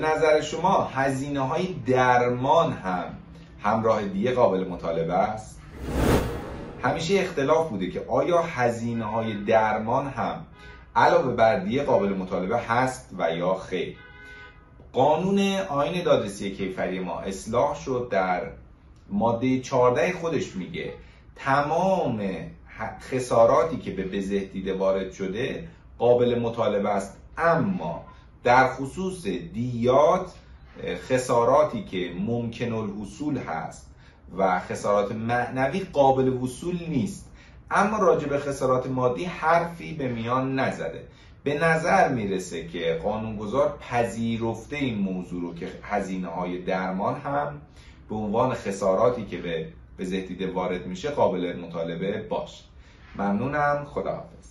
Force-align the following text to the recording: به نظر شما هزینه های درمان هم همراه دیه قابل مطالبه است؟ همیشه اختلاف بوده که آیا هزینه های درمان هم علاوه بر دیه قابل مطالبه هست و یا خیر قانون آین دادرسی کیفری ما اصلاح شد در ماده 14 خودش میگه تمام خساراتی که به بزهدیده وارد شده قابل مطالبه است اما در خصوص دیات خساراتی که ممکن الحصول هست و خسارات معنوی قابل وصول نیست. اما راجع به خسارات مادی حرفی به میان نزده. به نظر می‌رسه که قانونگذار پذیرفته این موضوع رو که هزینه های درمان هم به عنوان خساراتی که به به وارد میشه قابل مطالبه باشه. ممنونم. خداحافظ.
به 0.00 0.02
نظر 0.02 0.40
شما 0.40 0.84
هزینه 0.84 1.40
های 1.40 1.66
درمان 1.86 2.72
هم 2.72 3.04
همراه 3.62 4.08
دیه 4.08 4.32
قابل 4.32 4.68
مطالبه 4.68 5.14
است؟ 5.14 5.60
همیشه 6.82 7.20
اختلاف 7.20 7.68
بوده 7.68 7.90
که 7.90 8.04
آیا 8.08 8.42
هزینه 8.42 9.04
های 9.04 9.44
درمان 9.44 10.06
هم 10.06 10.46
علاوه 10.96 11.32
بر 11.32 11.58
دیه 11.58 11.82
قابل 11.82 12.08
مطالبه 12.08 12.58
هست 12.58 13.10
و 13.18 13.36
یا 13.36 13.54
خیر 13.54 13.96
قانون 14.92 15.38
آین 15.68 16.02
دادرسی 16.02 16.50
کیفری 16.50 17.00
ما 17.00 17.20
اصلاح 17.20 17.74
شد 17.74 18.08
در 18.10 18.42
ماده 19.10 19.60
14 19.60 20.12
خودش 20.12 20.56
میگه 20.56 20.92
تمام 21.36 22.20
خساراتی 23.00 23.76
که 23.76 23.90
به 23.90 24.04
بزهدیده 24.04 24.74
وارد 24.74 25.12
شده 25.12 25.68
قابل 25.98 26.38
مطالبه 26.38 26.88
است 26.88 27.16
اما 27.38 28.04
در 28.44 28.74
خصوص 28.74 29.26
دیات 29.26 30.32
خساراتی 31.08 31.84
که 31.84 32.12
ممکن 32.18 32.72
الحصول 32.72 33.38
هست 33.38 33.90
و 34.36 34.60
خسارات 34.60 35.12
معنوی 35.12 35.80
قابل 35.80 36.28
وصول 36.28 36.78
نیست. 36.88 37.32
اما 37.70 37.98
راجع 37.98 38.28
به 38.28 38.38
خسارات 38.38 38.86
مادی 38.86 39.24
حرفی 39.24 39.94
به 39.94 40.08
میان 40.08 40.58
نزده. 40.58 41.06
به 41.44 41.58
نظر 41.58 42.08
می‌رسه 42.08 42.68
که 42.68 43.00
قانونگذار 43.02 43.78
پذیرفته 43.80 44.76
این 44.76 44.98
موضوع 44.98 45.42
رو 45.42 45.54
که 45.54 45.68
هزینه 45.82 46.28
های 46.28 46.62
درمان 46.62 47.14
هم 47.14 47.60
به 48.08 48.14
عنوان 48.14 48.54
خساراتی 48.54 49.24
که 49.24 49.38
به 49.38 49.68
به 50.38 50.52
وارد 50.52 50.86
میشه 50.86 51.10
قابل 51.10 51.56
مطالبه 51.60 52.22
باشه. 52.22 52.64
ممنونم. 53.16 53.84
خداحافظ. 53.84 54.46